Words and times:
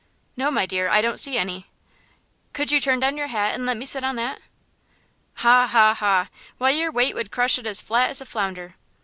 "No, 0.35 0.49
my 0.49 0.65
dear; 0.65 0.89
I 0.89 0.99
don't 0.99 1.19
see 1.19 1.37
any." 1.37 1.67
"Could 2.53 2.71
you 2.71 2.79
turn 2.81 3.01
your 3.17 3.27
hat 3.27 3.49
down 3.49 3.53
and 3.53 3.65
let 3.67 3.77
me 3.77 3.85
sit 3.85 4.03
on 4.03 4.15
that?" 4.15 4.39
"Ha, 5.35 5.67
ha, 5.67 5.93
ha! 5.93 6.27
Why 6.57 6.71
your 6.71 6.91
weight 6.91 7.13
would 7.13 7.29
crush 7.29 7.59
it 7.59 7.67
as 7.67 7.83
flat 7.83 8.09
as 8.09 8.19
a 8.19 8.25
flounder!" 8.25 8.77